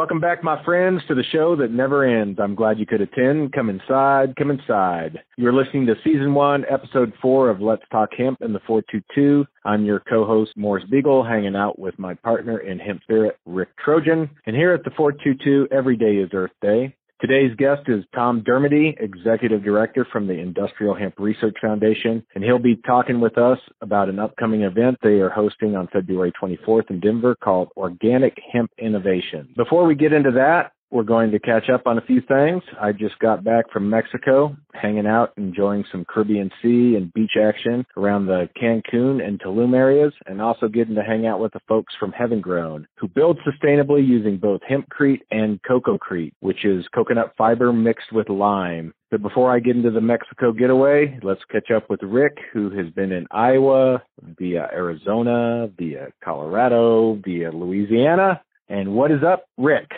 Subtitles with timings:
[0.00, 2.38] Welcome back, my friends, to the show that never ends.
[2.42, 3.52] I'm glad you could attend.
[3.52, 5.18] Come inside, come inside.
[5.36, 9.44] You're listening to season one, episode four of Let's Talk Hemp in the 422.
[9.66, 14.30] I'm your co-host, Morris Beegle, hanging out with my partner in hemp spirit, Rick Trojan.
[14.46, 16.96] And here at the 422, every day is Earth Day.
[17.20, 22.58] Today's guest is Tom Darmody, Executive Director from the Industrial Hemp Research Foundation, and he'll
[22.58, 26.98] be talking with us about an upcoming event they are hosting on February 24th in
[26.98, 29.52] Denver called Organic Hemp Innovation.
[29.54, 32.62] Before we get into that, we're going to catch up on a few things.
[32.80, 37.86] I just got back from Mexico, hanging out, enjoying some Caribbean sea and beach action
[37.96, 41.94] around the Cancun and Tulum areas, and also getting to hang out with the folks
[41.98, 47.72] from Heaven Grown, who build sustainably using both hempcrete and cococrete, which is coconut fiber
[47.72, 48.92] mixed with lime.
[49.10, 52.90] But before I get into the Mexico getaway, let's catch up with Rick, who has
[52.90, 54.02] been in Iowa,
[54.38, 58.40] via Arizona, via Colorado, via Louisiana.
[58.68, 59.90] And what is up, Rick?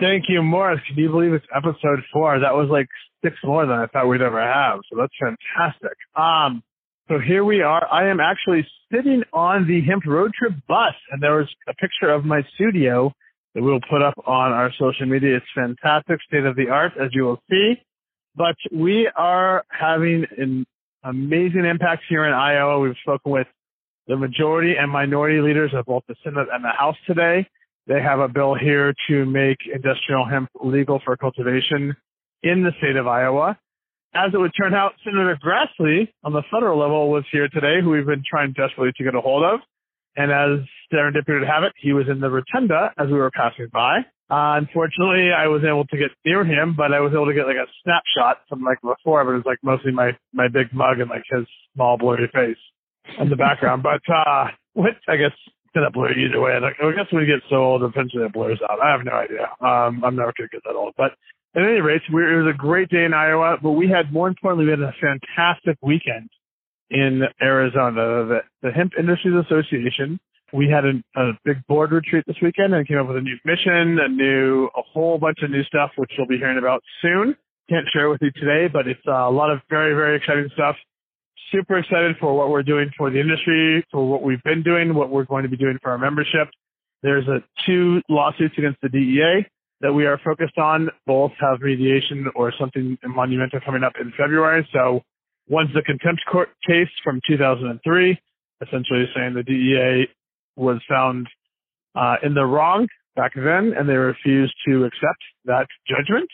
[0.00, 0.80] Thank you, Morris.
[0.88, 2.40] Can you believe it's episode four?
[2.40, 2.88] That was like
[3.22, 4.80] six more than I thought we'd ever have.
[4.90, 5.96] So that's fantastic.
[6.16, 6.62] Um,
[7.08, 7.86] so here we are.
[7.92, 12.10] I am actually sitting on the Hemp Road Trip bus, and there was a picture
[12.10, 13.12] of my studio
[13.54, 15.36] that we'll put up on our social media.
[15.36, 17.74] It's fantastic, state of the art, as you will see.
[18.34, 20.66] But we are having an
[21.04, 22.80] amazing impact here in Iowa.
[22.80, 23.46] We've spoken with
[24.08, 27.46] the majority and minority leaders of both the Senate and the House today.
[27.86, 31.94] They have a bill here to make industrial hemp legal for cultivation
[32.42, 33.58] in the state of Iowa.
[34.14, 37.90] As it would turn out, Senator Grassley on the federal level was here today, who
[37.90, 39.60] we've been trying desperately to get a hold of.
[40.16, 43.68] And as serendipity would have it, he was in the rotunda as we were passing
[43.72, 43.98] by.
[44.30, 47.46] Uh, unfortunately, I was able to get near him, but I was able to get
[47.46, 51.00] like a snapshot from like before, but it was like mostly my, my big mug
[51.00, 51.44] and like his
[51.74, 52.56] small blurry face
[53.18, 53.82] in the background.
[53.90, 55.34] but, uh, what, I guess
[55.82, 56.58] that blur either way.
[56.60, 58.80] Like, I guess when you get so old, eventually it blurs out.
[58.80, 59.48] I have no idea.
[59.60, 60.94] Um, I'm never going to get that old.
[60.96, 61.12] But
[61.54, 64.28] at any rate, we, it was a great day in Iowa, but we had, more
[64.28, 66.30] importantly, we had a fantastic weekend
[66.90, 68.26] in Arizona.
[68.26, 70.18] The, the Hemp Industries Association,
[70.52, 73.36] we had a, a big board retreat this weekend and came up with a new
[73.44, 77.36] mission, a new, a whole bunch of new stuff, which you'll be hearing about soon.
[77.68, 80.76] Can't share with you today, but it's uh, a lot of very, very exciting stuff
[81.54, 85.10] super excited for what we're doing for the industry, for what we've been doing, what
[85.10, 86.48] we're going to be doing for our membership.
[87.02, 89.46] There's a two lawsuits against the DEA
[89.80, 90.88] that we are focused on.
[91.06, 94.68] Both have mediation or something monumental coming up in February.
[94.72, 95.02] So
[95.48, 98.18] one's the contempt court case from 2003,
[98.66, 100.08] essentially saying the DEA
[100.56, 101.28] was found
[101.94, 106.28] uh, in the wrong back then, and they refused to accept that judgment.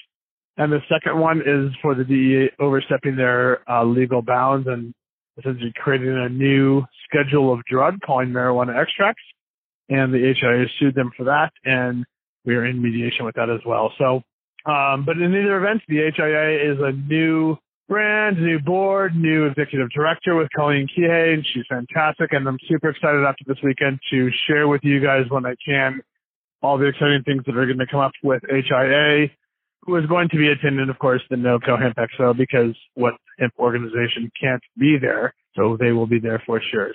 [0.56, 4.94] And the second one is for the DEA overstepping their uh, legal bounds and
[5.40, 9.22] essentially creating a new schedule of drug calling marijuana extracts.
[9.88, 11.50] And the HIA sued them for that.
[11.64, 12.04] And
[12.44, 13.92] we are in mediation with that as well.
[13.98, 14.22] So,
[14.70, 17.56] um, but in either event, the HIA is a new
[17.88, 22.32] brand, new board, new executive director with Colleen Keahey, and she's fantastic.
[22.32, 26.00] And I'm super excited after this weekend to share with you guys when I can
[26.62, 29.28] all the exciting things that are going to come up with HIA
[29.82, 33.54] who is going to be attending, of course, the NoCo Hemp Expo because what hemp
[33.58, 36.92] organization can't be there, so they will be there for sure.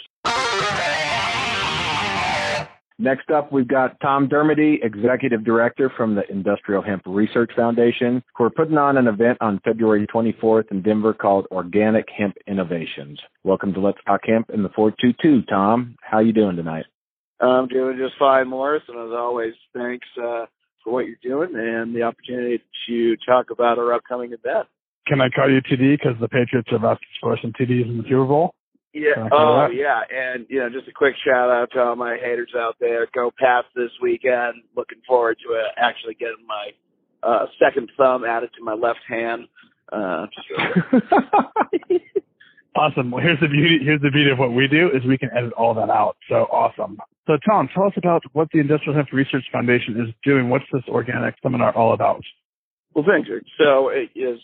[2.97, 8.45] Next up, we've got Tom Darmody, Executive Director from the Industrial Hemp Research Foundation, who
[8.45, 13.19] are putting on an event on February 24th in Denver called Organic Hemp Innovations.
[13.43, 15.97] Welcome to Let's Talk Hemp in the 422, Tom.
[16.01, 16.85] How you doing tonight?
[17.41, 20.45] I'm doing just fine, Morris, and as always, thanks uh,
[20.81, 24.67] for what you're doing and the opportunity to talk about our upcoming event.
[25.07, 28.03] Can I call you TD because the Patriots about to score some TDs in the
[28.03, 28.55] Super Bowl?
[28.93, 29.27] Yeah.
[29.31, 30.01] Oh, yeah.
[30.09, 33.07] And you know, just a quick shout out to all my haters out there.
[33.13, 34.63] Go Pats this weekend.
[34.75, 36.71] Looking forward to uh, actually getting my
[37.21, 39.47] uh, second thumb added to my left hand.
[39.91, 40.25] Uh,
[42.75, 43.11] awesome.
[43.11, 43.79] Well, here's the beauty.
[43.83, 46.15] Here's the beauty of what we do is we can edit all that out.
[46.29, 46.97] So awesome.
[47.27, 50.49] So, Tom, tell us about what the Industrial Hemp Research Foundation is doing.
[50.49, 52.21] What's this organic seminar all about?
[52.93, 53.43] Well, thanks, Rick.
[53.57, 54.39] So, as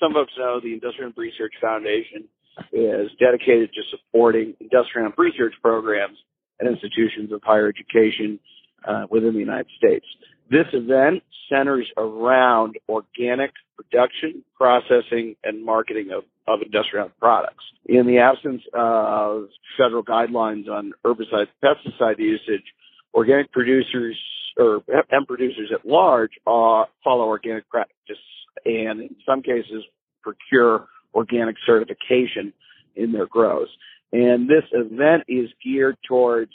[0.00, 2.28] some folks know, the Industrial Hemp Research Foundation
[2.72, 6.16] is dedicated to supporting industrial hemp research programs
[6.58, 8.38] and institutions of higher education
[8.86, 10.06] uh, within the United States.
[10.50, 17.64] This event centers around organic production, processing, and marketing of, of industrial products.
[17.86, 22.64] In the absence of federal guidelines on herbicide pesticide usage,
[23.12, 24.18] organic producers
[24.56, 28.16] or hemp producers at large uh, follow organic practice
[28.64, 29.84] and in some cases
[30.22, 32.52] procure organic certification
[32.94, 33.68] in their grows.
[34.12, 36.52] And this event is geared towards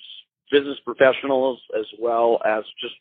[0.52, 2.96] business professionals as well as just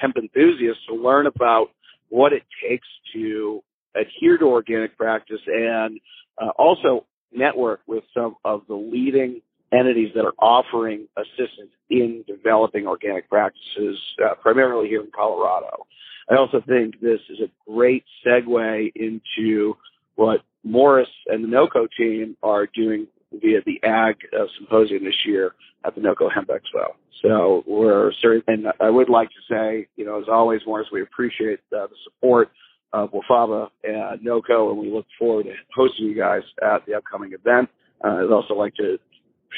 [0.00, 1.68] hemp enthusiasts to learn about
[2.08, 3.62] what it takes to
[3.94, 6.00] adhere to organic practice and
[6.40, 9.40] uh, also network with some of the leading
[9.72, 15.86] entities that are offering assistance in developing organic practices, uh, primarily here in Colorado.
[16.28, 19.76] I also think this is a great segue into
[20.16, 25.54] what Morris and the NOCO team are doing via the Ag uh, Symposium this year
[25.84, 26.94] at the NOCO Hemp Expo.
[27.22, 31.02] So we're certain, and I would like to say, you know, as always, Morris, we
[31.02, 32.50] appreciate uh, the support
[32.92, 37.32] of WAFBA and NOCO, and we look forward to hosting you guys at the upcoming
[37.32, 37.68] event.
[38.04, 38.98] Uh, I'd also like to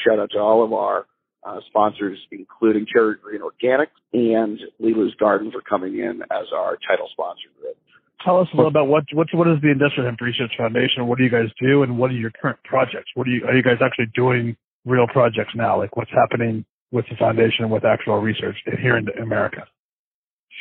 [0.05, 1.05] shout out to all of our
[1.43, 7.07] uh, sponsors, including Cherry Green Organic and Lilu's Garden for coming in as our title
[7.11, 7.77] sponsor group.
[8.25, 11.07] Tell us a little about what what what is the Industrial Hemp Research Foundation?
[11.07, 13.09] What do you guys do, and what are your current projects?
[13.15, 15.77] What are you are you guys actually doing real projects now?
[15.77, 19.65] Like what's happening with the foundation and with actual research here in America?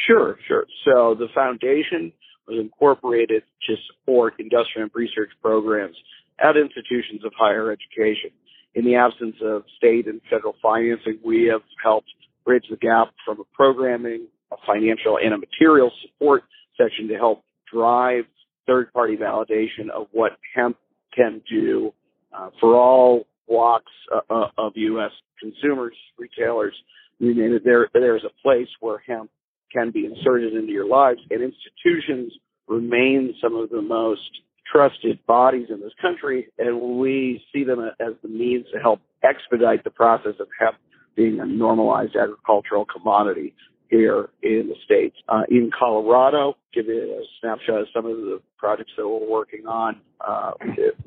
[0.06, 0.66] Sure, sure.
[0.84, 2.12] So the foundation
[2.46, 5.96] was incorporated to support industrial hemp research programs
[6.38, 8.30] at institutions of higher education.
[8.78, 12.10] In the absence of state and federal financing, we have helped
[12.44, 16.44] bridge the gap from a programming, a financial, and a material support
[16.80, 17.42] section to help
[17.72, 18.22] drive
[18.68, 20.76] third party validation of what hemp
[21.12, 21.92] can do
[22.32, 25.10] uh, for all blocks uh, uh of U.S.
[25.40, 26.74] consumers, retailers.
[27.18, 29.28] You name it, there, there's a place where hemp
[29.72, 32.32] can be inserted into your lives, and institutions
[32.68, 34.30] remain some of the most
[34.72, 39.84] trusted bodies in this country, and we see them as the means to help expedite
[39.84, 40.76] the process of hemp
[41.16, 43.54] being a normalized agricultural commodity
[43.90, 45.16] here in the States.
[45.28, 49.66] Uh, in Colorado, give you a snapshot of some of the projects that we're working
[49.66, 50.00] on.
[50.20, 50.52] Uh,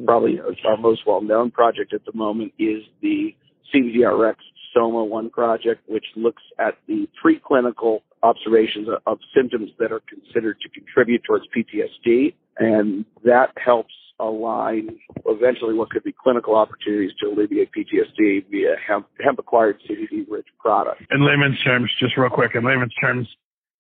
[0.04, 3.36] probably our most well-known project at the moment is the
[3.74, 4.36] CBDRX
[4.74, 10.70] Soma 1 project, which looks at the preclinical observations of symptoms that are considered to
[10.70, 12.34] contribute towards PTSD.
[12.58, 19.08] And that helps align eventually what could be clinical opportunities to alleviate PTSD via hemp,
[19.20, 21.02] hemp acquired CBD rich product.
[21.12, 23.28] In layman's terms, just real quick, in layman's terms,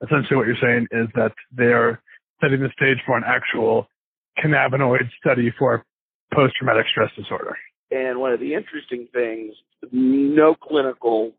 [0.04, 2.02] essentially what you're saying is that they are
[2.42, 3.88] setting the stage for an actual
[4.44, 5.86] cannabinoid study for
[6.34, 7.56] post traumatic stress disorder.
[7.92, 9.54] And one of the interesting things,
[9.92, 11.34] no clinical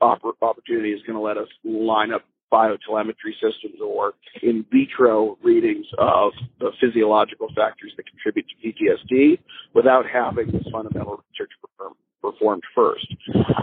[0.00, 4.12] opportunity is going to let us line up biotelemetry systems or
[4.42, 9.38] in vitro readings of the physiological factors that contribute to PTSD
[9.74, 11.50] without having this fundamental research
[12.20, 13.06] performed first.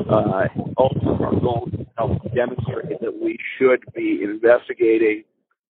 [0.09, 5.24] Uh, also, our goal is to help demonstrate that we should be investigating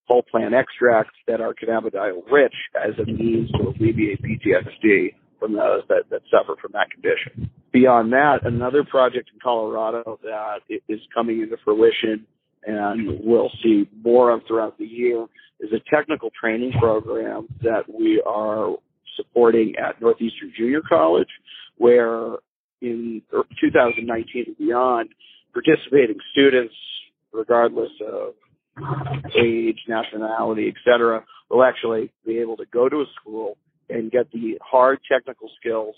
[0.07, 5.83] whole plant extracts that are cannabidiol rich as a means to alleviate PTSD from those
[5.87, 7.49] that, that suffer from that condition.
[7.71, 12.25] Beyond that, another project in Colorado that is coming into fruition
[12.65, 15.25] and we'll see more of throughout the year
[15.59, 18.75] is a technical training program that we are
[19.15, 21.27] supporting at Northeastern Junior College,
[21.77, 22.37] where
[22.81, 23.21] in
[23.61, 25.09] 2019 and beyond,
[25.53, 26.73] participating students,
[27.33, 28.33] regardless of
[29.37, 33.57] age, nationality, etc., will actually be able to go to a school
[33.89, 35.95] and get the hard technical skills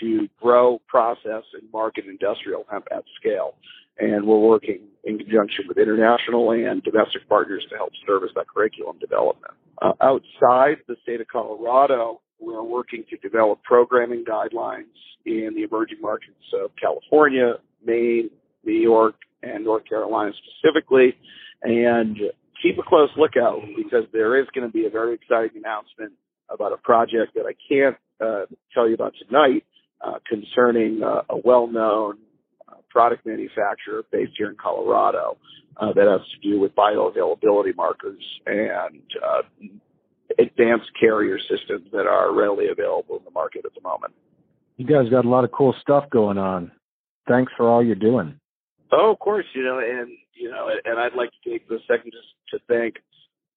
[0.00, 3.54] to grow, process, and market industrial hemp at scale
[3.98, 8.98] and we're working in conjunction with international and domestic partners to help service that curriculum
[8.98, 9.52] development.
[9.82, 14.84] Uh, outside the state of Colorado, we're working to develop programming guidelines
[15.26, 18.30] in the emerging markets of California, Maine,
[18.64, 21.14] New York, and North Carolina specifically,
[21.62, 22.16] and
[22.62, 26.12] keep a close lookout because there is going to be a very exciting announcement
[26.50, 29.64] about a project that I can't uh, tell you about tonight
[30.04, 32.18] uh, concerning uh, a well-known
[32.94, 35.36] product manufacturer based here in Colorado
[35.76, 39.42] uh, that has to do with bioavailability markers and uh,
[40.38, 44.14] advanced carrier systems that are readily available in the market at the moment.
[44.76, 46.70] You guys got a lot of cool stuff going on.
[47.28, 48.38] Thanks for all you're doing.
[48.92, 52.12] Oh, of course, you know, and you know, and I'd like to take the second
[52.12, 52.96] just to thank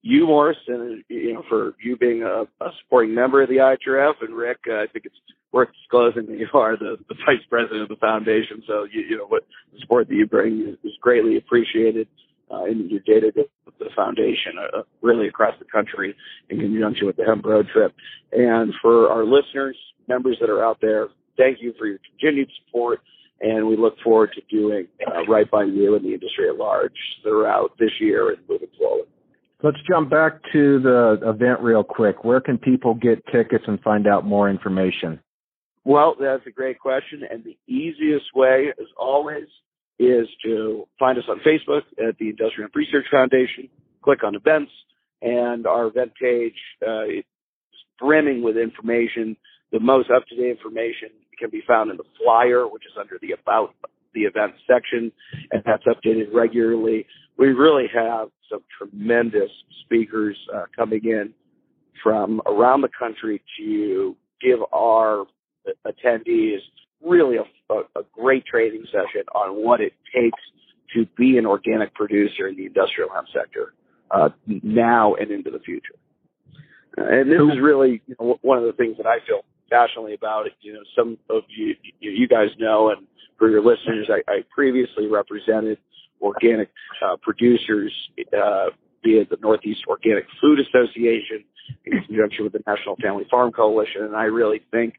[0.08, 4.14] you, Morris, and you know, for you being a, a supporting member of the IHRF,
[4.22, 4.60] and Rick.
[4.70, 5.16] Uh, I think it's
[5.52, 8.64] worth disclosing that you are the, the vice president of the foundation.
[8.66, 12.08] So you, you know what the support that you bring is, is greatly appreciated
[12.52, 16.16] uh, in your day to day with the foundation, uh, really across the country
[16.50, 17.94] in conjunction with the Hemp Road Trip.
[18.32, 23.02] And for our listeners, members that are out there, thank you for your continued support.
[23.42, 26.96] And we look forward to doing uh, right by you and the industry at large
[27.22, 29.08] throughout this year and moving forward.
[29.64, 32.24] Let's jump back to the event real quick.
[32.24, 35.20] Where can people get tickets and find out more information?
[35.84, 37.24] Well, that's a great question.
[37.30, 39.48] And the easiest way, as always,
[39.98, 43.70] is to find us on Facebook at the Industrial Research Foundation,
[44.04, 44.72] click on events,
[45.24, 46.54] and our event page
[46.88, 47.24] uh, is
[48.00, 49.36] brimming with information.
[49.72, 51.10] The most up-to-date information
[51.40, 53.74] can be found in the flyer, which is under the About
[54.14, 55.12] the Event section,
[55.52, 57.08] and that's updated regularly.
[57.38, 59.52] We really have some tremendous
[59.84, 61.34] speakers uh, coming in
[62.04, 65.26] from around the country to give our
[65.86, 66.60] attendees
[67.04, 70.40] really a, a, great training session on what it takes
[70.94, 73.74] to be an organic producer in the industrial hemp sector
[74.12, 74.30] uh,
[74.64, 75.96] now and into the future.
[76.98, 80.48] And this is really you know, one of the things that I feel passionately about.
[80.62, 83.06] You know, some of you you guys know, and
[83.38, 85.78] for your listeners, I, I previously represented
[86.22, 86.70] organic
[87.04, 87.94] uh, producers
[88.34, 88.68] uh,
[89.04, 91.44] via the Northeast Organic Food Association
[91.86, 94.96] in conjunction with the National Family Farm Coalition, and I really think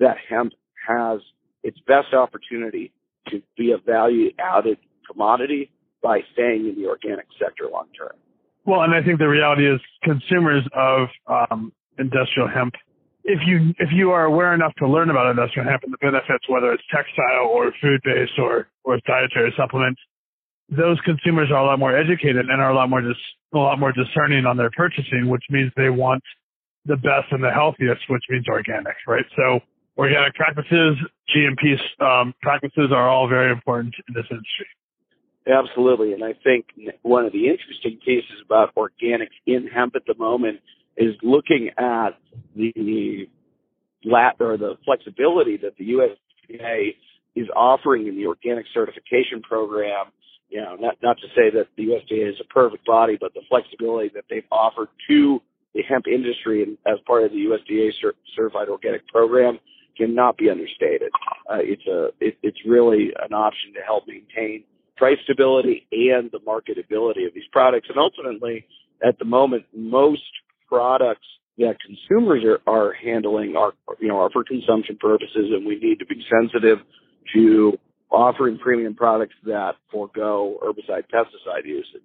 [0.00, 0.52] that hemp
[0.86, 1.20] has
[1.62, 2.92] its best opportunity
[3.28, 4.78] to be a value added
[5.10, 5.70] commodity
[6.02, 8.16] by staying in the organic sector long term.
[8.64, 12.74] Well, and I think the reality is consumers of um, industrial hemp,
[13.24, 16.48] if you if you are aware enough to learn about industrial hemp and the benefits,
[16.48, 20.00] whether it's textile or food based or or dietary supplements,
[20.76, 23.16] those consumers are a lot more educated and are a lot more dis,
[23.54, 26.22] a lot more discerning on their purchasing, which means they want
[26.86, 29.24] the best and the healthiest, which means organic, right?
[29.36, 29.60] So
[29.98, 30.96] organic practices,
[31.34, 34.66] GMP um, practices are all very important in this industry.
[35.46, 36.66] Absolutely, and I think
[37.02, 40.60] one of the interesting cases about organics in hemp at the moment
[40.96, 42.10] is looking at
[42.54, 43.26] the
[44.04, 46.94] lat or the flexibility that the USDA
[47.34, 50.06] is offering in the organic certification program.
[50.52, 53.40] You know, not not to say that the USDA is a perfect body, but the
[53.48, 55.40] flexibility that they've offered to
[55.74, 57.90] the hemp industry as part of the USDA
[58.36, 59.58] certified organic program
[59.96, 61.10] cannot be understated.
[61.50, 64.64] Uh, it's a it, it's really an option to help maintain
[64.98, 67.88] price stability and the marketability of these products.
[67.88, 68.66] And ultimately,
[69.02, 70.20] at the moment, most
[70.68, 75.78] products that consumers are, are handling are you know are for consumption purposes, and we
[75.78, 76.78] need to be sensitive
[77.34, 77.78] to
[78.12, 82.02] offering premium products that forego herbicide pesticide usage.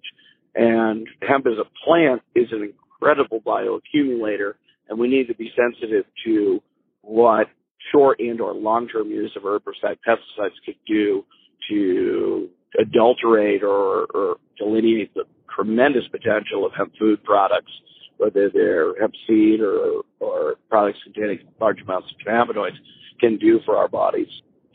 [0.54, 4.54] And hemp as a plant is an incredible bioaccumulator,
[4.88, 6.62] and we need to be sensitive to
[7.02, 7.48] what
[7.92, 11.24] short and or long-term use of herbicide pesticides could do
[11.70, 12.48] to
[12.80, 15.24] adulterate or, or delineate the
[15.54, 17.70] tremendous potential of hemp food products,
[18.16, 22.76] whether they're hemp seed or, or products containing large amounts of cannabinoids,
[23.20, 24.28] can do for our bodies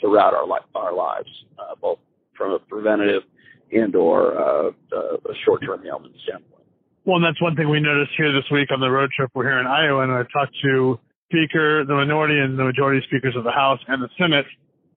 [0.03, 0.43] throughout our,
[0.75, 2.00] our lives, uh, both
[2.36, 3.24] from a preventative
[3.72, 6.67] and or uh, uh, a short-term ailment standpoint.
[7.05, 9.31] Well, and that's one thing we noticed here this week on the road trip.
[9.33, 11.00] We're here in Iowa, and I talked to
[11.31, 14.45] speaker, the minority and the majority speakers of the House and the Senate,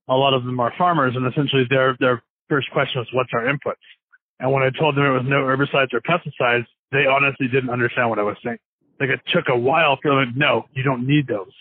[0.08, 3.46] a lot of them are farmers, and essentially their their first question was, "What's our
[3.46, 3.82] inputs?"
[4.38, 8.10] And when I told them it was no herbicides or pesticides, they honestly didn't understand
[8.10, 8.58] what I was saying.
[9.00, 10.32] Like it took a while for them.
[10.34, 11.52] To no, you don't need those.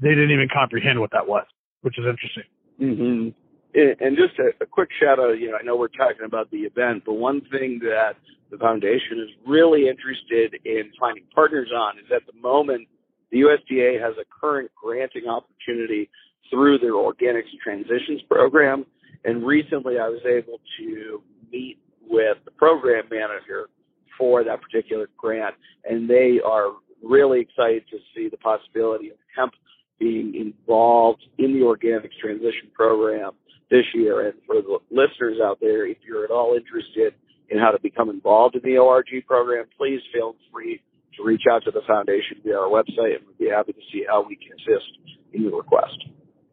[0.00, 1.46] They didn't even comprehend what that was,
[1.82, 2.44] which is interesting.
[2.80, 3.28] Mm-hmm.
[3.74, 5.38] And just a, a quick shout out.
[5.38, 8.14] You know, I know we're talking about the event, but one thing that
[8.50, 12.88] the foundation is really interested in finding partners on is at the moment
[13.30, 16.08] the USDA has a current granting opportunity
[16.50, 18.86] through their Organics Transitions program.
[19.24, 23.68] And recently I was able to meet with the program manager
[24.16, 25.54] for that particular grant.
[25.84, 29.52] And they are really excited to see the possibility of hemp
[29.98, 33.32] being involved in the Organics Transition program
[33.70, 34.28] this year.
[34.28, 37.14] And for the listeners out there, if you're at all interested
[37.50, 40.80] in how to become involved in the ORG program, please feel free
[41.16, 44.04] to reach out to the foundation via our website, and we'd be happy to see
[44.08, 45.96] how we can assist in your request.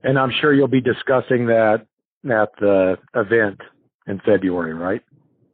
[0.03, 1.85] And I'm sure you'll be discussing that
[2.25, 3.59] at the event
[4.07, 5.01] in February, right?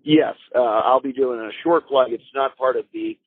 [0.03, 2.07] Yes, uh, I'll be doing a short plug.
[2.11, 3.17] It's not part of the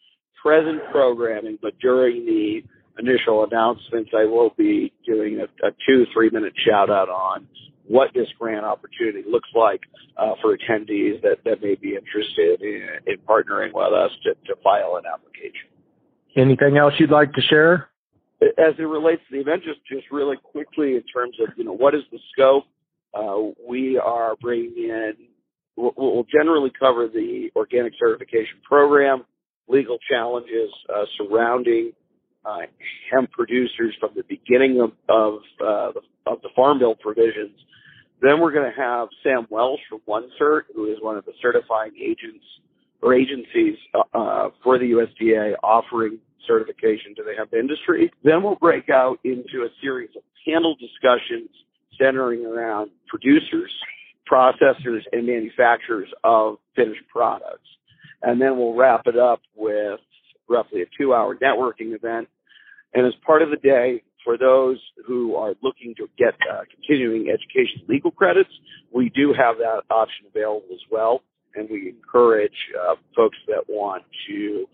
[0.42, 2.62] present programming, but during the
[2.98, 7.46] initial announcements, I will be doing a, a two, three minute shout out on
[7.86, 9.80] what this grant opportunity looks like
[10.16, 14.60] uh, for attendees that, that may be interested in, in partnering with us to, to
[14.62, 15.68] file an application.
[16.36, 17.88] Anything else you'd like to share?
[18.42, 21.72] As it relates to the event, just just really quickly in terms of you know
[21.72, 22.64] what is the scope,
[23.14, 23.36] uh,
[23.66, 25.12] we are bringing in.
[25.76, 29.24] We'll, we'll, generally cover the organic certification program,
[29.66, 31.92] legal challenges uh, surrounding
[32.44, 32.58] uh,
[33.12, 37.58] hemp producers from the beginning of of, uh, of the Farm Bill provisions.
[38.20, 41.92] Then we're going to have Sam Welsh from OneCert, who is one of the certifying
[42.00, 42.44] agents
[43.02, 48.12] or agencies uh, uh for the USDA offering certification to the hemp industry.
[48.22, 51.48] Then we'll break out into a series of panel discussions
[51.98, 53.70] centering around producers
[54.30, 57.68] processors and manufacturers of finished products.
[58.22, 60.00] And then we'll wrap it up with
[60.48, 62.28] roughly a two hour networking event.
[62.92, 67.28] And as part of the day, for those who are looking to get uh, continuing
[67.28, 68.50] education legal credits,
[68.92, 71.22] we do have that option available as well.
[71.54, 74.66] And we encourage uh, folks that want to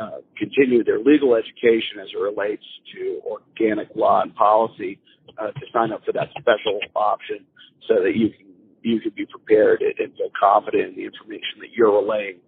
[0.00, 2.64] uh, continue their legal education as it relates
[2.94, 4.98] to organic law and policy
[5.38, 7.44] uh, to sign up for that special option
[7.88, 8.46] so that you can
[8.82, 12.38] you can be prepared and feel confident in the information that you're relaying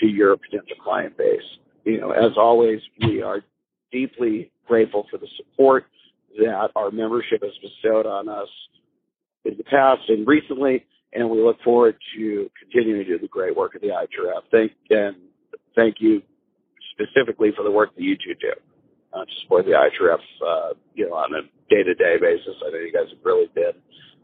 [0.00, 1.44] to your potential client base.
[1.84, 3.42] You know, as always, we are
[3.90, 5.86] deeply grateful for the support
[6.38, 8.48] that our membership has bestowed on us
[9.44, 13.56] in the past and recently, and we look forward to continuing to do the great
[13.56, 14.42] work of the IHRF.
[14.50, 15.16] Thank and
[15.74, 16.22] thank you
[16.92, 18.52] specifically for the work that you two do
[19.12, 22.54] uh, to support the IHRF, uh, you know, on a day-to-day basis.
[22.64, 23.72] I know you guys have really been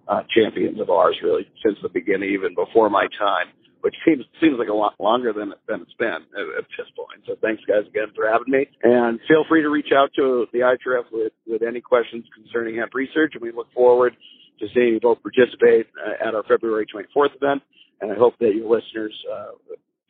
[0.06, 3.48] uh, champions of ours really since the beginning, even before my time,
[3.80, 7.22] which seems seems like a lot longer than than it's been at, at this point.
[7.26, 10.60] So thanks guys again for having me, and feel free to reach out to the
[10.60, 14.16] IHRF with with any questions concerning hemp research, and we look forward
[14.60, 17.62] to seeing you both participate uh, at our February 24th event,
[18.00, 19.52] and I hope that your listeners uh,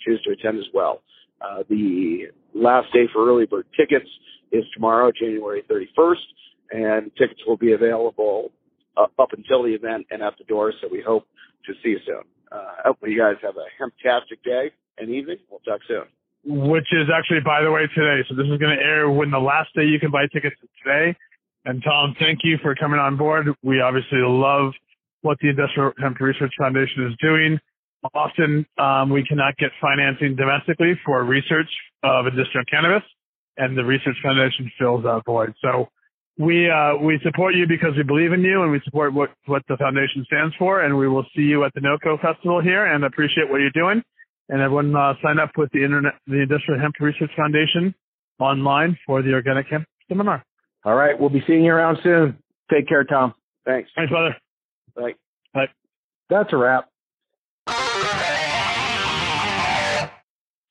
[0.00, 1.02] choose to attend as well.
[1.40, 4.08] Uh, the last day for early bird tickets
[4.50, 6.14] is tomorrow, January 31st,
[6.70, 8.50] and tickets will be available
[8.96, 10.72] uh, up until the event and at the door.
[10.80, 11.26] So we hope
[11.66, 12.22] to see you soon.
[12.50, 15.38] Uh, hopefully you guys have a fantastic day and evening.
[15.50, 16.04] We'll talk soon.
[16.44, 18.24] Which is actually, by the way, today.
[18.28, 20.68] So this is going to air when the last day you can buy tickets is
[20.82, 21.16] today.
[21.64, 23.48] And Tom, thank you for coming on board.
[23.62, 24.72] We obviously love
[25.22, 27.58] what the Industrial Hemp Research Foundation is doing.
[28.14, 31.68] Often um, we cannot get financing domestically for research
[32.04, 33.02] of industrial cannabis,
[33.56, 35.52] and the Research Foundation fills that void.
[35.60, 35.88] So
[36.38, 39.62] we uh, we support you because we believe in you, and we support what what
[39.68, 40.82] the foundation stands for.
[40.82, 44.02] And we will see you at the NOCO Festival here, and appreciate what you're doing.
[44.48, 47.94] And everyone uh, sign up with the Internet, the Industrial Hemp Research Foundation
[48.38, 50.44] online for the Organic Hemp Seminar.
[50.84, 52.38] All right, we'll be seeing you around soon.
[52.70, 53.34] Take care, Tom.
[53.66, 53.90] Thanks.
[53.94, 54.36] Thanks, brother.
[54.94, 55.14] Bye.
[55.52, 55.66] Bye.
[56.30, 56.88] That's a wrap.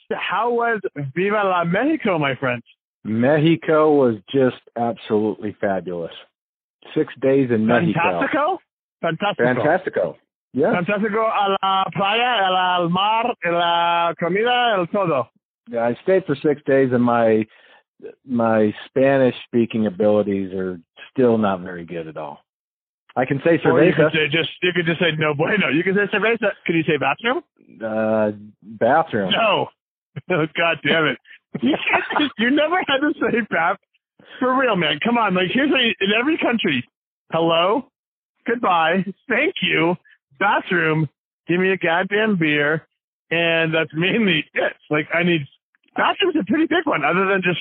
[0.09, 0.79] How was
[1.15, 2.63] Viva la Mexico, my friend?
[3.03, 6.13] Mexico was just absolutely fabulous.
[6.93, 7.99] Six days in Mexico.
[7.99, 8.57] Fantastico?
[9.03, 9.63] Fantastico.
[9.63, 10.15] Fantastico.
[10.53, 10.73] Yeah.
[10.73, 15.29] Fantastico a la playa, al mar, a la comida, el todo.
[15.69, 17.45] Yeah, I stayed for six days and my
[18.25, 20.79] my Spanish speaking abilities are
[21.11, 22.39] still not very good at all.
[23.15, 23.73] I can say cerveza.
[23.73, 25.69] Or you can say just you can just say no bueno.
[25.69, 26.51] You can say cerveza.
[26.65, 27.43] Can you say bathroom?
[27.83, 28.31] Uh,
[28.61, 29.31] bathroom.
[29.31, 29.69] No.
[30.29, 31.17] Oh, God damn it.
[31.61, 33.77] you never had to say bath.
[34.39, 34.99] For real, man.
[35.03, 35.33] Come on.
[35.33, 36.83] Like, here's a, in every country.
[37.31, 37.87] Hello.
[38.45, 39.05] Goodbye.
[39.29, 39.95] Thank you.
[40.39, 41.09] Bathroom.
[41.47, 42.87] Give me a goddamn beer.
[43.29, 44.73] And that's mainly it.
[44.89, 45.41] Like, I need,
[45.95, 47.59] bathroom's a pretty big one, other than just,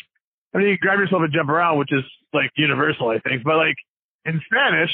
[0.55, 3.43] I mean, you grab yourself and jump around, which is like universal, I think.
[3.43, 3.77] But like,
[4.25, 4.91] in Spanish,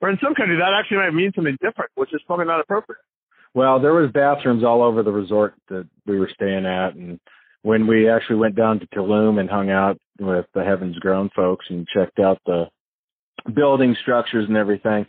[0.00, 3.00] or in some countries, that actually might mean something different, which is probably not appropriate.
[3.54, 7.18] Well, there was bathrooms all over the resort that we were staying at, and
[7.62, 11.66] when we actually went down to Tulum and hung out with the Heavens Grown folks
[11.70, 12.66] and checked out the
[13.54, 15.06] building structures and everything,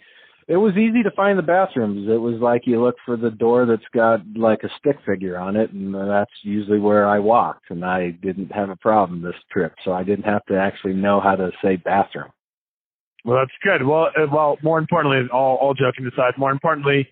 [0.48, 2.10] it was easy to find the bathrooms.
[2.10, 5.56] It was like you look for the door that's got like a stick figure on
[5.56, 7.70] it, and that's usually where I walked.
[7.70, 11.22] And I didn't have a problem this trip, so I didn't have to actually know
[11.22, 12.32] how to say bathroom.
[13.24, 13.86] Well, that's good.
[13.86, 17.08] Well, uh, well, more importantly, all, all joking aside, more importantly,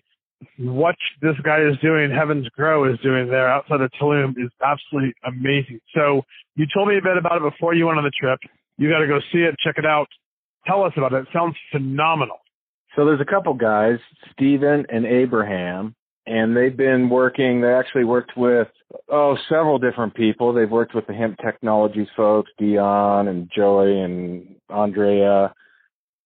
[0.58, 5.14] what this guy is doing, Heavens Grow is doing there outside of Tulum is absolutely
[5.24, 5.80] amazing.
[5.94, 6.22] So
[6.56, 8.38] you told me a bit about it before you went on the trip.
[8.76, 10.06] You got to go see it, check it out.
[10.66, 11.22] Tell us about it.
[11.22, 12.38] It sounds phenomenal.
[12.96, 13.98] So there's a couple guys,
[14.32, 15.94] Stephen and Abraham,
[16.26, 17.60] and they've been working.
[17.60, 18.68] They actually worked with
[19.08, 20.52] oh several different people.
[20.52, 25.52] They've worked with the hemp technologies folks, Dion and Joey and Andrea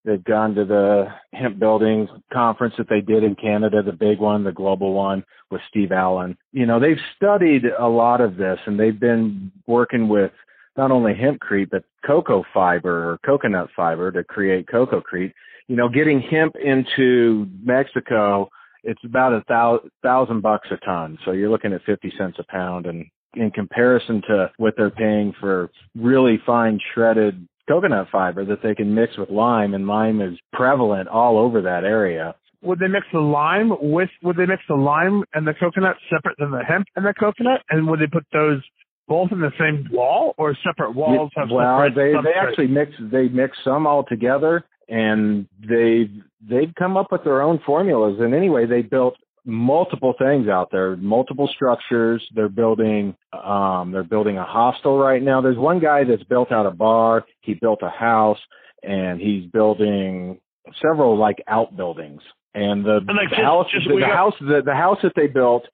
[0.05, 4.43] They've gone to the hemp building conference that they did in Canada, the big one,
[4.43, 6.37] the global one with Steve Allin.
[6.53, 10.33] You know, they've studied a lot of this and they've been working with
[10.77, 15.33] not only hempcrete, but cocoa fiber or coconut fiber to create Cococrete.
[15.69, 18.49] You know, getting hemp into Mexico,
[18.83, 21.19] it's about a thousand, thousand bucks a ton.
[21.25, 22.87] So you're looking at 50 cents a pound.
[22.87, 28.75] And in comparison to what they're paying for really fine shredded coconut fiber that they
[28.75, 32.35] can mix with lime, and lime is prevalent all over that area.
[32.63, 34.11] Would they mix the lime with?
[34.23, 37.63] Would they mix the lime and the coconut separate than the hemp and the coconut?
[37.71, 38.63] And would they put those
[39.09, 41.33] both in the same wall or separate walls?
[41.35, 46.13] Have well, separate they they actually mix they mix some all together, and they've
[46.49, 48.19] they've come up with their own formulas.
[48.21, 52.27] And anyway, they built multiple things out there, multiple structures.
[52.35, 55.41] They're building um, they're building a hostel right now.
[55.41, 57.25] There's one guy that's built out a bar.
[57.41, 58.39] He built a house,
[58.83, 60.41] and he's building
[60.81, 62.23] several like outbuildings.
[62.55, 64.99] And the, And, like, the just- house, just the, the got- house, the, the house
[65.03, 65.65] that they built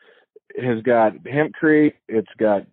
[0.62, 1.94] has got hempcrete.
[2.08, 2.66] It's got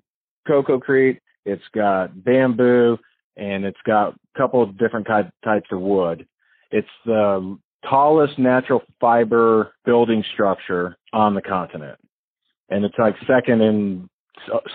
[0.47, 1.19] cocoa crete.
[1.45, 2.97] It's got bamboo,
[3.37, 6.25] and it's got a couple of different ty- types of wood.
[6.71, 7.57] It's the
[7.89, 11.97] tallest natural fiber building structure on the continent,
[12.69, 14.09] and it's like second in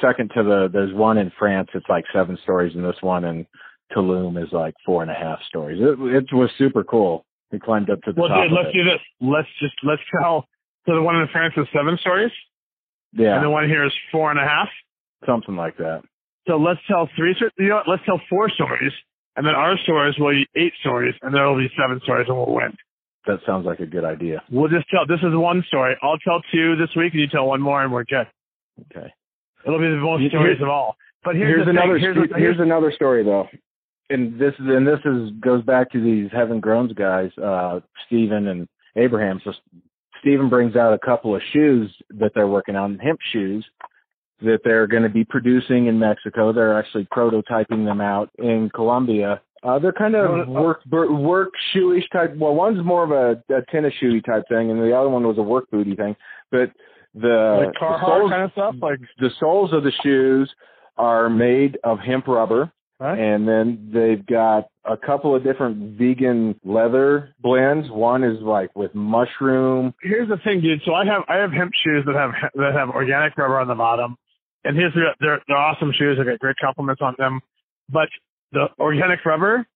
[0.00, 0.68] second to the.
[0.72, 1.68] There's one in France.
[1.74, 3.46] It's like seven stories, and this one in
[3.94, 5.78] Tulum is like four and a half stories.
[5.80, 7.24] It, it was super cool.
[7.52, 9.00] We climbed up to the Well, top dude, let's do this.
[9.20, 10.46] Let's just let's tell.
[10.86, 12.30] So the one in France is seven stories,
[13.12, 14.68] Yeah, and the one here is four and a half.
[15.26, 16.02] something like that.
[16.48, 17.34] So let's tell three.
[17.58, 17.88] You know, what?
[17.88, 18.92] let's tell four stories,
[19.36, 22.36] and then our stories will be eight stories, and there will be seven stories, and
[22.36, 22.76] we'll win.
[23.26, 24.42] That sounds like a good idea.
[24.50, 25.06] We'll just tell.
[25.06, 25.94] This is one story.
[26.02, 28.26] I'll tell two this week, and you tell one more, and we're good.
[28.96, 29.12] Okay.
[29.66, 30.96] It'll be the most Here- stories of all.
[31.22, 31.98] But here's, here's the another.
[31.98, 33.46] Here's, sto- here's another story though
[34.10, 38.48] and this is and this is goes back to these heaven groans guys uh Stephen
[38.48, 39.52] and Abraham so
[40.20, 43.64] Stephen brings out a couple of shoes that they're working on hemp shoes
[44.42, 49.40] that they're going to be producing in Mexico they're actually prototyping them out in Colombia
[49.62, 53.92] uh they're kind of work work shoeish type well one's more of a, a tennis
[54.02, 56.14] shoey type thing and the other one was a work booty thing
[56.50, 56.70] but
[57.14, 60.50] the, like the soles- kind of stuff, like the soles of the shoes
[60.96, 62.70] are made of hemp rubber
[63.02, 63.18] Right.
[63.18, 68.94] and then they've got a couple of different vegan leather blends one is like with
[68.94, 70.82] mushroom here's the thing, dude.
[70.84, 73.74] So I have I have hemp shoes that have that have organic rubber on the
[73.74, 74.16] bottom,
[74.64, 76.18] and here's the, they're they're awesome shoes.
[76.20, 77.40] I get great compliments on them,
[77.88, 78.10] but
[78.52, 79.66] the organic rubber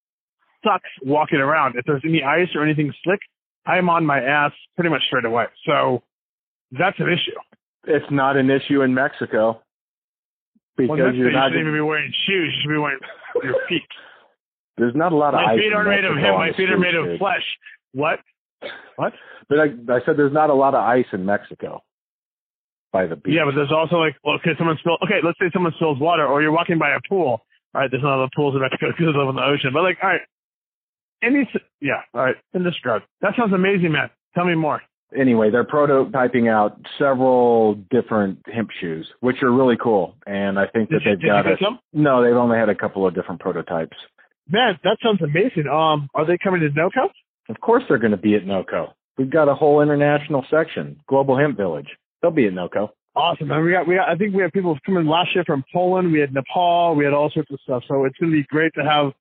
[0.63, 1.75] sucks walking around.
[1.77, 3.19] If there's any ice or anything slick,
[3.65, 5.45] I'm on my ass pretty much straight away.
[5.65, 6.03] So
[6.71, 7.37] that's an issue.
[7.85, 9.61] it's not an issue in mexico
[10.77, 12.53] because Well, you're thing, you shouldn't even be wearing shoes.
[12.55, 12.99] You should be wearing
[13.43, 13.83] your feet.
[14.77, 16.79] there's not a lot of My ice feet aren't made of on My feet are
[16.79, 17.45] made of flesh.
[17.93, 18.19] What?
[18.97, 19.13] What?
[19.47, 21.81] but I, I said there's not a lot of ice in mexico
[22.91, 24.99] by the beach Yeah, but there's also like, well, okay, someone spills.
[25.03, 27.41] Okay, let's say someone spills water, or you're walking by a pool.
[27.75, 29.71] All right, there's not other pools in Mexico because they live in the ocean.
[29.73, 30.21] But like, all right,
[31.21, 31.45] any,
[31.81, 33.01] yeah, all right, in this drug.
[33.21, 34.09] That sounds amazing, man.
[34.33, 34.81] Tell me more.
[35.17, 40.15] anyway, they're prototyping out several different hemp shoes, which are really cool.
[40.25, 41.59] And I think that Did they've did you got it.
[41.93, 43.97] No, they've only had a couple of different prototypes.
[44.49, 45.67] Man, that sounds amazing.
[45.67, 47.09] Um, are they coming to NoCo?
[47.49, 48.93] Of course, they're going to be at NOCO.
[49.17, 51.87] We've got a whole international section, Global Hemp Village.
[52.21, 52.89] They'll be at NOCO.
[53.15, 53.49] Awesome.
[53.49, 56.11] And we got, we got, I think we have people coming last year from Poland.
[56.11, 56.95] We had Nepal.
[56.95, 57.83] We had all sorts of stuff.
[57.87, 59.13] So it's going to be great to have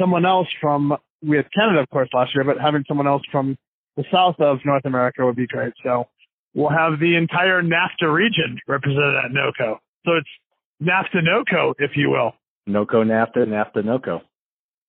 [0.00, 3.56] someone else from, we had Canada, of course, last year, but having someone else from
[3.96, 5.74] the south of North America would be great.
[5.82, 6.08] So
[6.54, 9.78] we'll have the entire NAFTA region represented at NOCO.
[10.06, 10.28] So it's
[10.82, 12.32] NAFTA NOCO, if you will.
[12.66, 14.22] NOCO, NAFTA, NAFTA, NOCO.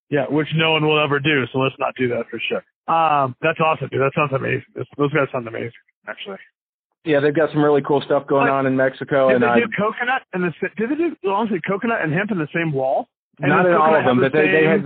[0.10, 1.46] Yeah, which no one will ever do.
[1.52, 2.64] So let's not do that for sure.
[2.88, 4.02] Um, that's awesome, dude.
[4.02, 4.64] That sounds amazing.
[4.98, 5.72] Those guys sound amazing,
[6.08, 6.38] actually.
[7.06, 9.60] Yeah, they've got some really cool stuff going on in Mexico, Did and they I
[9.60, 13.08] do coconut and the did they do honestly coconut and hemp in the same wall?
[13.40, 14.84] And not in all of them, but the they they, same- had,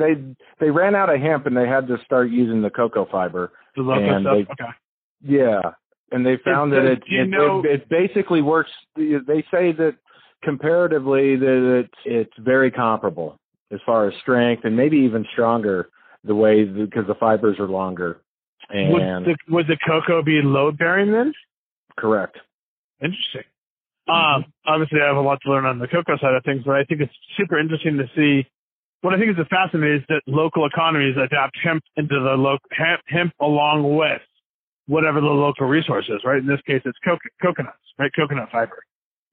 [0.60, 3.52] they they ran out of hemp and they had to start using the cocoa fiber.
[3.76, 4.34] the local and stuff.
[4.36, 4.72] they- okay.
[5.22, 5.62] Yeah,
[6.12, 8.72] and they found that it it, know- it it basically works.
[8.96, 9.96] They say that
[10.44, 13.38] comparatively that it's it's very comparable
[13.72, 15.90] as far as strength and maybe even stronger
[16.24, 18.22] the way because the fibers are longer.
[18.70, 21.34] And Would the, would the cocoa be load bearing then?
[22.00, 22.38] Correct.
[23.02, 23.44] Interesting.
[24.08, 26.76] Um, obviously, I have a lot to learn on the cocoa side of things, but
[26.76, 28.48] I think it's super interesting to see.
[29.02, 33.02] What I think is fascinating is that local economies adapt hemp into the local hemp,
[33.08, 34.22] hemp along with
[34.88, 36.20] whatever the local resource is.
[36.26, 36.40] Right.
[36.40, 37.78] In this case, it's co- coconuts.
[37.98, 38.12] Right.
[38.16, 38.80] Coconut fiber.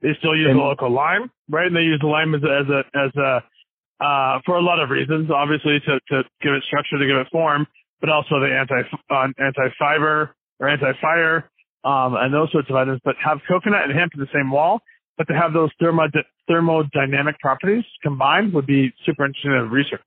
[0.02, 1.30] They still use And- the local lime.
[1.48, 1.66] Right.
[1.66, 4.78] And they use the lime as a as a as a uh, for a lot
[4.78, 5.30] of reasons.
[5.30, 7.66] Obviously, to to give it structure, to give it form,
[8.00, 11.50] but also the anti uh, anti fiber or anti fire
[11.86, 14.80] um, and those sorts of items, but have coconut and hemp in the same wall,
[15.16, 16.10] but to have those thermo-
[16.50, 20.00] thermodynamic properties combined would be super interesting to research.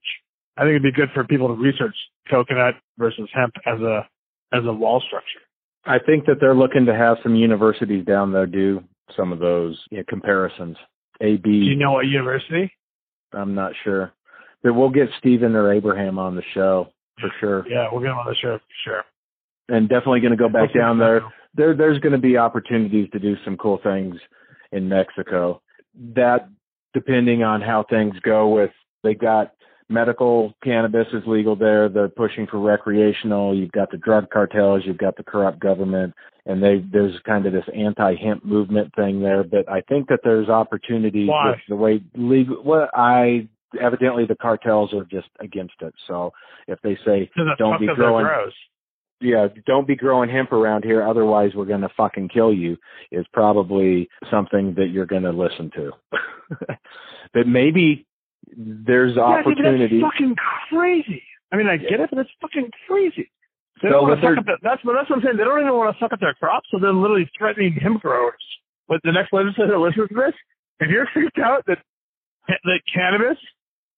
[0.56, 1.94] I think it'd be good for people to research
[2.30, 4.06] coconut versus hemp as a
[4.52, 5.40] as a wall structure.
[5.86, 8.82] I think that they're looking to have some universities down there do
[9.16, 10.76] some of those you know, comparisons.
[11.22, 11.50] A B.
[11.50, 12.72] Do you know what university?
[13.32, 14.12] I'm not sure,
[14.62, 16.88] but we'll get Stephen or Abraham on the show
[17.20, 19.04] for sure, Yeah, we're going on the show for sure.
[19.68, 21.22] and definitely going to go back down there.
[21.54, 24.16] There there's going to be opportunities to do some cool things
[24.72, 25.62] in Mexico.
[26.14, 26.48] That
[26.94, 28.70] depending on how things go with
[29.02, 29.52] they got
[29.88, 31.88] medical cannabis is legal there.
[31.88, 33.54] They're pushing for recreational.
[33.54, 34.82] You've got the drug cartels.
[34.86, 36.14] You've got the corrupt government,
[36.46, 39.42] and they there's kind of this anti-hemp movement thing there.
[39.42, 41.50] But I think that there's opportunities Why?
[41.50, 42.62] with the way legal.
[42.64, 43.48] Well, I
[43.80, 45.94] evidently the cartels are just against it.
[46.06, 46.32] So
[46.66, 48.26] if they say don't be growing.
[49.20, 52.76] Yeah, don't be growing hemp around here, otherwise we're going to fucking kill you,
[53.12, 55.90] is probably something that you're going to listen to.
[57.34, 58.06] but maybe
[58.56, 60.00] there's Yeah, opportunity.
[60.00, 60.36] that's fucking
[60.70, 61.22] crazy.
[61.52, 63.30] I mean, I get it, but it's fucking crazy.
[63.82, 65.24] They So don't want what to they're- suck up the, that's, what- that's what I'm
[65.24, 65.36] saying.
[65.36, 68.42] They don't even want to suck up their crops, so they're literally threatening hemp growers.
[68.88, 70.34] But the next legislator that listens to this,
[70.80, 71.78] if you're freaked out that,
[72.48, 73.38] that cannabis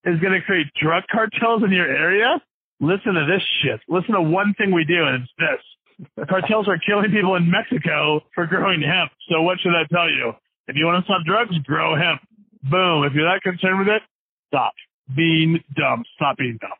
[0.05, 2.43] is going to create drug cartels in your area,
[2.81, 3.81] listen to this shit.
[3.89, 6.27] Listen to one thing we do, and it's this.
[6.29, 9.13] Cartels are killing people in Mexico for growing hemp.
[9.31, 10.33] So what should I tell you?
[10.69, 12.21] If you want to stop drugs, grow hemp.
[12.63, 13.05] Boom.
[13.05, 14.03] If you're that concerned with it,
[14.49, 14.73] stop
[15.15, 16.05] being dumb.
[16.17, 16.71] Stop being dumb.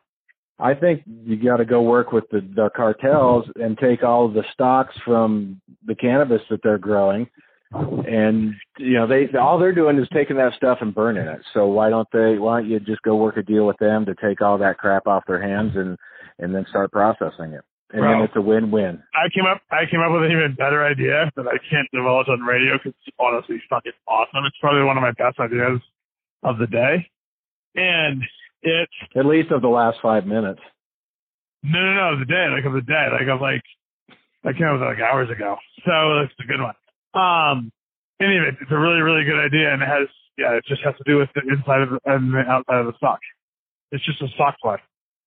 [0.59, 4.33] I think you got to go work with the, the cartels and take all of
[4.33, 7.27] the stocks from the cannabis that they're growing,
[7.73, 11.41] and you know they all they're doing is taking that stuff and burning it.
[11.53, 12.37] So why don't they?
[12.37, 15.07] Why don't you just go work a deal with them to take all that crap
[15.07, 15.97] off their hands and
[16.39, 19.01] and then start processing it, and then it's a win-win.
[19.13, 22.27] I came up I came up with an even better idea that I can't divulge
[22.29, 24.45] on radio because it's honestly fucking awesome.
[24.45, 25.79] It's probably one of my best ideas
[26.43, 27.09] of the day,
[27.75, 28.21] and
[28.61, 30.61] it's At least of the last five minutes.
[31.63, 33.61] no no no of the day like of the day like of like
[34.45, 35.55] I came up with it like hours ago.
[35.85, 36.75] So it's a good one.
[37.13, 37.71] Um,
[38.21, 41.03] anyway, it's a really really good idea and it has yeah it just has to
[41.05, 43.19] do with the inside of the, and the outside of the stock.
[43.91, 44.77] It's just a stock play,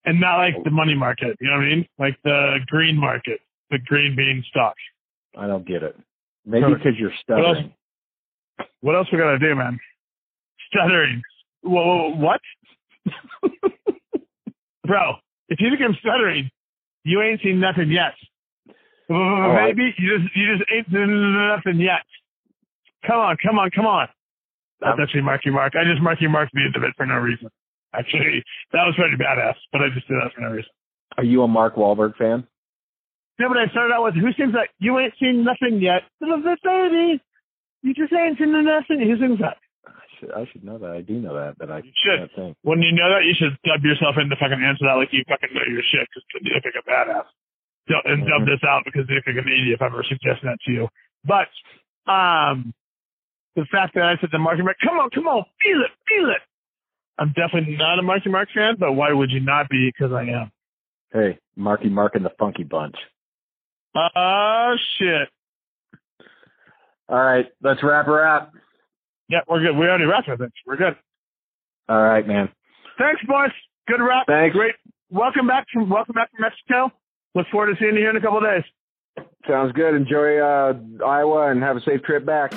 [0.05, 1.37] and not like the money market.
[1.41, 1.87] You know what I mean?
[1.99, 4.75] Like the green market, the green bean stock.
[5.37, 5.97] I don't get it.
[6.45, 7.57] Maybe because you're What else?
[7.59, 7.75] stuttering.
[8.81, 9.79] What else we gotta do, man?
[10.73, 11.23] Stuttering.
[11.63, 12.41] Whoa, whoa, whoa, what?
[14.87, 15.15] Bro,
[15.49, 16.51] if you think I'm stuttering,
[17.05, 18.15] you ain't seen nothing yet.
[19.09, 19.75] Right.
[19.77, 22.03] Maybe you just you just ain't seen nothing yet.
[23.07, 24.09] Come on, come on, come on.
[24.81, 25.75] That's Um, actually Marky Mark.
[25.77, 27.49] I just Marky Marked the end of it for no reason.
[27.95, 28.43] Actually,
[28.73, 30.71] that was pretty badass, but I just did that for no reason.
[31.17, 32.47] Are you a Mark Wahlberg fan?
[33.39, 34.69] No, but I started out with who sings that?
[34.81, 36.03] You ain't seen nothing yet.
[36.21, 37.21] Bit baby.
[37.83, 39.01] You just ain't seen nothing.
[39.01, 39.57] Who sings that?
[39.87, 40.91] I should, I should know that.
[40.91, 42.19] I do know that, but I You should.
[42.19, 42.57] can't think.
[42.63, 45.23] When you know that, you should dub yourself in to fucking answer that like you
[45.29, 47.29] fucking know your shit because you think a badass.
[47.89, 48.47] Dub- And dub Mhm.
[48.47, 50.89] this out because you think an idiot if I ever suggest that to you.
[51.25, 51.49] But
[52.11, 52.75] um,
[53.55, 56.31] the fact that I said the Marky Mark, come on, come on, feel it, feel
[56.31, 56.43] it.
[57.19, 59.89] I'm definitely not a Marky Mark fan, but why would you not be?
[59.91, 60.51] Because I am.
[61.13, 62.97] Hey, Marky Mark and the Funky Bunch.
[63.95, 65.29] Oh shit.
[67.09, 68.53] All right, let's wrap her up.
[69.29, 69.77] Yeah, we're good.
[69.77, 70.53] We already wrapped with it.
[70.67, 70.97] We're good.
[71.89, 72.49] All right, man.
[72.99, 73.51] Thanks, boys.
[73.89, 74.27] Good wrap.
[74.27, 74.55] Thanks.
[74.55, 74.75] Great.
[75.11, 76.93] Welcome back from welcome back from Mexico.
[77.37, 78.65] Look forward to seeing you here in a couple of days.
[79.47, 79.95] Sounds good.
[79.95, 80.73] Enjoy uh,
[81.07, 82.51] Iowa and have a safe trip back.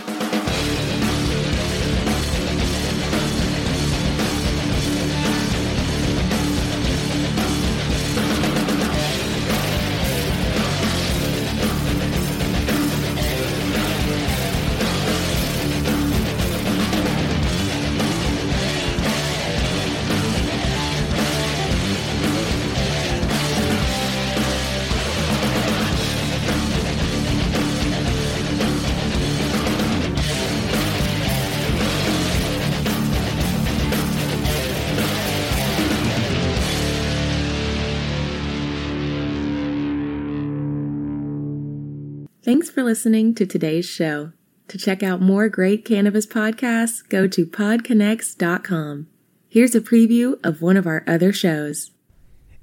[42.50, 44.32] Thanks for listening to today's show.
[44.70, 49.06] To check out more great cannabis podcasts, go to podconnects.com.
[49.48, 51.92] Here's a preview of one of our other shows.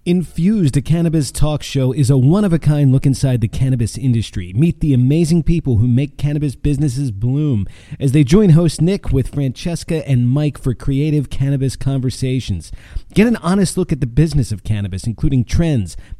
[0.04, 3.98] Infused, a cannabis talk show, is a one of a kind look inside the cannabis
[3.98, 4.52] industry.
[4.52, 7.66] Meet the amazing people who make cannabis businesses bloom
[7.98, 12.70] as they join host Nick with Francesca and Mike for creative cannabis conversations.
[13.14, 15.96] Get an honest look at the business of cannabis, including trends,